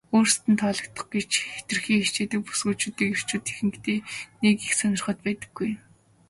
[0.17, 3.99] өөрсдөд нь таалагдах гэж хэтэрхий хичээдэг бүсгүйчүүдийг эрчүүд ихэнхдээ
[4.43, 5.69] нэг их сонирхоод байдаггүй.